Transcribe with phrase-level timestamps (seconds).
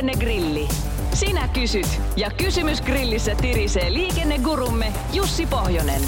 [0.00, 0.68] Liikennegrilli.
[1.14, 6.02] Sinä kysyt ja kysymys grillissä tirisee liikennegurumme Jussi Pohjonen.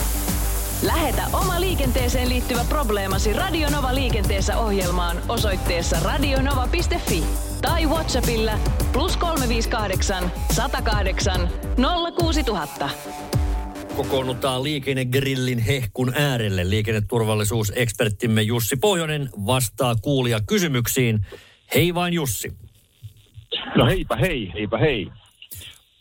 [0.82, 7.24] Lähetä oma liikenteeseen liittyvä probleemasi Radionova liikenteessä ohjelmaan osoitteessa radionova.fi
[7.62, 8.52] tai Whatsappilla
[8.92, 11.48] plus 358 108
[12.18, 12.90] 06000.
[13.96, 16.70] Kokoonnutaan liikennegrillin hehkun äärelle.
[16.70, 21.26] Liikenneturvallisuuseksperttimme Jussi Pohjonen vastaa kuulia kysymyksiin.
[21.74, 22.61] Hei vain Jussi.
[23.76, 25.08] No heipä hei, heipä hei.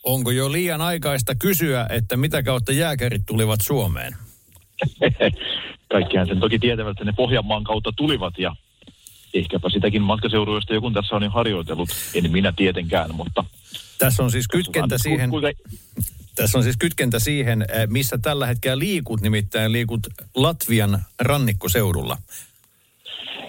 [0.02, 4.16] Onko jo liian aikaista kysyä, että mitä kautta jääkärit tulivat Suomeen?
[5.92, 8.56] Kaikkihan sen toki tietävät, että ne Pohjanmaan kautta tulivat ja
[9.34, 11.88] ehkäpä sitäkin matkaseurueesta joku tässä on jo harjoitellut.
[12.14, 13.44] En minä tietenkään, mutta...
[13.98, 15.30] Tässä on siis kytkentä siihen,
[16.34, 20.00] tässä on siis kytkentä siihen, eh, missä tällä hetkellä liikut, nimittäin liikut
[20.34, 22.16] Latvian rannikkoseudulla.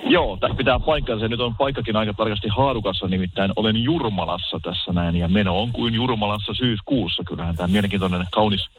[0.05, 1.27] Joo, tässä pitää paikkansa.
[1.27, 5.15] Nyt on paikkakin aika tarkasti haarukassa, nimittäin olen Jurmalassa tässä näin.
[5.15, 7.23] Ja meno on kuin Jurmalassa syyskuussa.
[7.23, 8.69] Kyllähän tämä mielenkiintoinen kaunis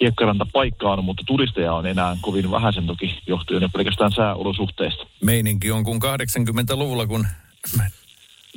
[0.00, 5.06] hiekkaranta paikka on, mutta turisteja on enää kovin vähäisen toki johtuen pelkästään sääolosuhteista.
[5.24, 7.26] Meininki on kuin 80-luvulla, kun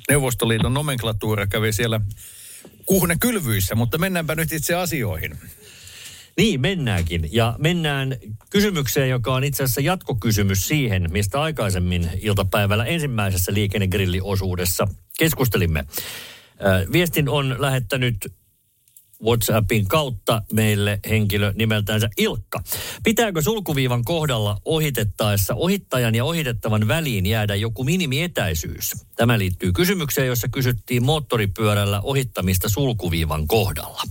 [0.10, 2.02] Neuvostoliiton nomenklatuura kävi siellä
[2.86, 5.40] kuhnekylvyissä, mutta mennäänpä nyt itse asioihin.
[6.42, 7.30] Niin, mennäänkin.
[7.32, 8.18] Ja mennään
[8.50, 14.88] kysymykseen, joka on itse asiassa jatkokysymys siihen, mistä aikaisemmin iltapäivällä ensimmäisessä liikennegrilliosuudessa
[15.20, 15.86] keskustelimme.
[16.92, 18.16] Viestin on lähettänyt
[19.24, 22.64] WhatsAppin kautta meille henkilö nimeltänsä Ilkka.
[23.04, 28.92] Pitääkö sulkuviivan kohdalla ohitettaessa ohittajan ja ohitettavan väliin jäädä joku minimietäisyys?
[29.16, 34.04] Tämä liittyy kysymykseen, jossa kysyttiin moottoripyörällä ohittamista sulkuviivan kohdalla.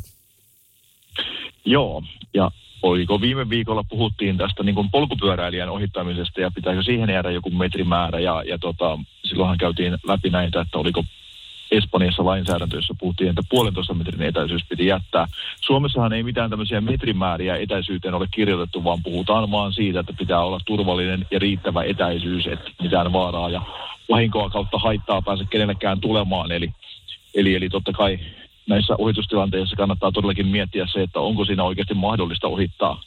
[1.65, 2.03] Joo,
[2.35, 2.51] ja
[2.83, 8.43] oliko viime viikolla puhuttiin tästä niin polkupyöräilijän ohittamisesta ja pitääkö siihen jäädä joku metrimäärä ja,
[8.47, 11.05] ja tota, silloinhan käytiin läpi näitä, että oliko
[11.71, 15.27] Espanjassa lainsäädäntö, jossa puhuttiin, että puolentoista metrin etäisyys piti jättää.
[15.61, 20.61] Suomessahan ei mitään tämmöisiä metrimääriä etäisyyteen ole kirjoitettu, vaan puhutaan vaan siitä, että pitää olla
[20.65, 23.63] turvallinen ja riittävä etäisyys, että mitään vaaraa ja
[24.09, 26.53] vahinkoa kautta haittaa pääse kenellekään tulemaan.
[26.53, 26.71] Eli,
[27.35, 28.19] eli, eli totta kai
[28.67, 33.03] näissä ohitustilanteissa kannattaa todellakin miettiä se, että onko siinä oikeasti mahdollista ohittaa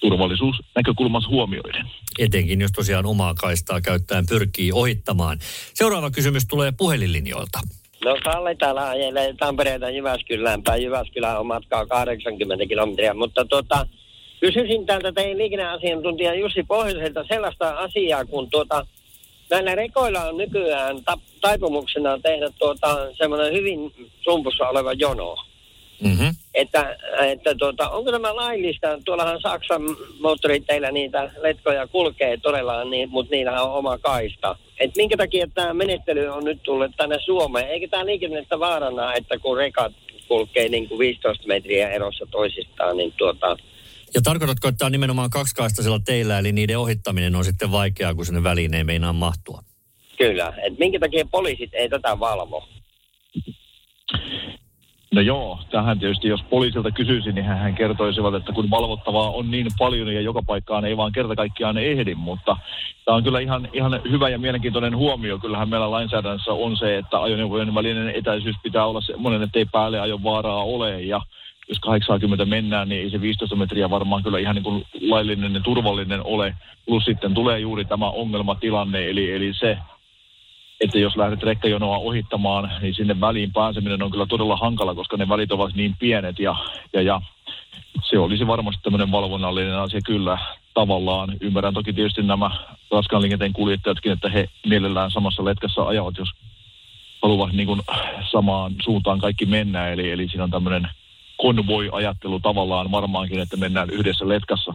[0.00, 1.86] turvallisuusnäkökulmassa huomioiden.
[2.18, 5.38] Etenkin jos tosiaan omaa kaistaa käyttäen pyrkii ohittamaan.
[5.74, 7.60] Seuraava kysymys tulee puhelinlinjoilta.
[8.04, 10.82] No Kalle täällä ajelee Tampereelta Jyväskylään päin.
[10.82, 13.86] Jyväskylään on matkaa 80 kilometriä, mutta tota,
[14.40, 18.86] kysyisin täältä teidän liikenneasiantuntija Jussi Pohjoiselta sellaista asiaa, kun tuota,
[19.50, 25.36] näillä rekoilla on nykyään ta- taipumuksena tehdä tuota, semmoinen hyvin sumpussa oleva jono.
[26.02, 26.34] Mm-hmm.
[26.54, 28.98] Että, että tuota, onko tämä laillista?
[29.04, 29.82] Tuollahan Saksan
[30.20, 34.56] moottoriteillä niitä letkoja kulkee todella, niin, mutta niillä on oma kaista.
[34.78, 37.68] Et minkä takia tämä menettely on nyt tullut tänne Suomeen?
[37.68, 39.92] Eikö tämä liikennettä vaarana, että kun rekat
[40.28, 43.56] kulkee niin kuin 15 metriä erossa toisistaan, niin tuota...
[44.14, 48.26] Ja tarkoitatko, että tämä on nimenomaan kaksikaistaisella teillä, eli niiden ohittaminen on sitten vaikeaa, kun
[48.26, 49.62] sinne väliin ei meinaa mahtua?
[50.18, 50.52] Kyllä.
[50.66, 52.68] Et minkä takia poliisit ei tätä valvo?
[55.14, 59.66] No joo, tähän tietysti jos poliisilta kysyisin, niin hän kertoisivat, että kun valvottavaa on niin
[59.78, 62.56] paljon ja joka paikkaan ei vaan kerta kaikkiaan ehdi, mutta
[63.04, 65.38] tämä on kyllä ihan, ihan hyvä ja mielenkiintoinen huomio.
[65.38, 70.00] Kyllähän meillä lainsäädännössä on se, että ajoneuvojen välinen etäisyys pitää olla semmoinen, että ei päälle
[70.00, 71.20] ajon vaaraa ole ja
[71.68, 75.60] jos 80 mennään, niin ei se 15 metriä varmaan kyllä ihan niin kuin laillinen ja
[75.60, 76.54] turvallinen ole.
[76.86, 79.78] Plus sitten tulee juuri tämä ongelmatilanne, eli, eli se,
[80.80, 85.28] että jos lähdet rekkajonoa ohittamaan, niin sinne väliin pääseminen on kyllä todella hankala, koska ne
[85.28, 86.56] välit ovat niin pienet ja,
[86.92, 87.20] ja, ja
[88.02, 90.38] se olisi varmasti tämmöinen valvonnallinen asia kyllä
[90.74, 91.36] tavallaan.
[91.40, 92.50] Ymmärrän toki tietysti nämä
[92.90, 96.28] raskaan liikenteen kuljettajatkin, että he mielellään samassa letkassa ajavat, jos
[97.22, 97.80] haluavat niin kuin
[98.30, 99.88] samaan suuntaan kaikki mennä.
[99.88, 100.88] Eli, eli siinä on tämmöinen
[101.36, 104.74] konvoi-ajattelu tavallaan varmaankin, että mennään yhdessä letkassa.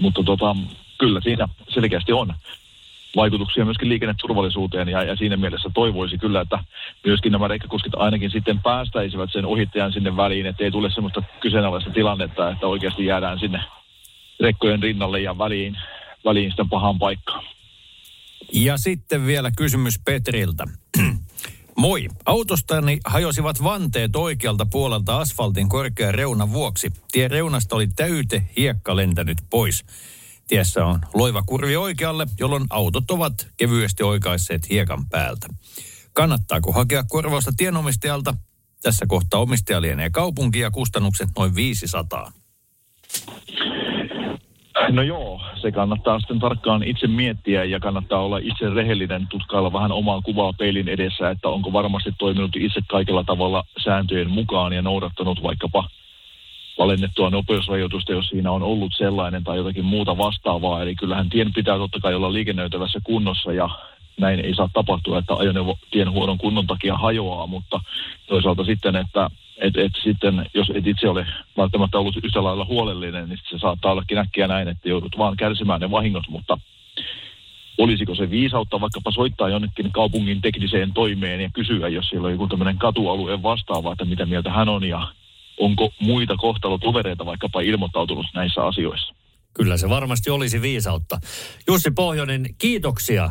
[0.00, 0.56] Mutta tota,
[0.98, 2.34] kyllä siinä selkeästi on
[3.16, 6.58] vaikutuksia myöskin liikenneturvallisuuteen ja, ja siinä mielessä toivoisi kyllä, että
[7.06, 11.90] myöskin nämä rekkakuskit ainakin sitten päästäisivät sen ohittajan sinne väliin, että ei tule sellaista kyseenalaista
[11.90, 13.60] tilannetta, että oikeasti jäädään sinne
[14.40, 15.78] rekkojen rinnalle ja väliin,
[16.24, 17.44] väliin sitä pahaan paikkaan.
[18.52, 20.64] Ja sitten vielä kysymys Petriltä.
[21.76, 22.08] Moi.
[22.26, 26.92] Autostani hajosivat vanteet oikealta puolelta asfaltin korkean reunan vuoksi.
[27.12, 29.84] Tien reunasta oli täyte hiekka lentänyt pois.
[30.52, 35.46] Tiessä on loiva kurvi oikealle, jolloin autot ovat kevyesti oikaisseet hiekan päältä.
[36.12, 38.34] Kannattaako hakea korvausta tienomistajalta?
[38.82, 42.32] Tässä kohtaa omistaja lienee kaupunki ja kustannukset noin 500.
[44.90, 49.92] No joo, se kannattaa sitten tarkkaan itse miettiä ja kannattaa olla itse rehellinen, tutkailla vähän
[49.92, 55.42] omaa kuvaa peilin edessä, että onko varmasti toiminut itse kaikella tavalla sääntöjen mukaan ja noudattanut
[55.42, 55.88] vaikkapa
[56.78, 60.82] valennettua nopeusrajoitusta, jos siinä on ollut sellainen tai jotakin muuta vastaavaa.
[60.82, 63.68] Eli kyllähän tien pitää totta kai olla liikennöitävässä kunnossa ja
[64.20, 67.80] näin ei saa tapahtua, että ajoneuvo tien huonon kunnon takia hajoaa, mutta
[68.26, 71.26] toisaalta sitten, että et, et sitten, jos et itse ole
[71.56, 75.80] välttämättä ollut yhtä lailla huolellinen, niin se saattaa ollakin äkkiä näin, että joudut vaan kärsimään
[75.80, 76.58] ne vahingot, mutta
[77.78, 82.48] olisiko se viisautta vaikkapa soittaa jonnekin kaupungin tekniseen toimeen ja kysyä, jos siellä on joku
[82.48, 85.08] tämmöinen katualue vastaava, että mitä mieltä hän on ja
[85.58, 89.14] onko muita kohtalotovereita vaikkapa ilmoittautunut näissä asioissa.
[89.54, 91.18] Kyllä se varmasti olisi viisautta.
[91.66, 93.30] Jussi Pohjonen, kiitoksia.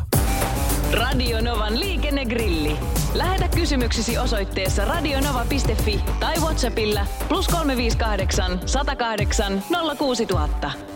[0.92, 2.76] Radio Novan liikennegrilli.
[3.14, 9.62] Lähetä kysymyksesi osoitteessa radionova.fi tai Whatsappilla plus 358 108
[9.98, 10.91] 06000.